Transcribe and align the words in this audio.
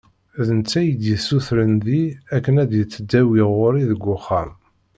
D 0.45 0.47
netta 0.57 0.79
i 0.87 0.91
d-yessutren 1.01 1.71
deg-i 1.83 2.03
akken 2.35 2.55
ad 2.63 2.71
yettdawi 2.77 3.43
ɣur-i 3.57 3.83
deg 3.89 4.01
uxxam. 4.15 4.51